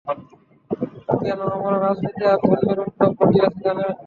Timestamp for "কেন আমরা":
1.21-1.77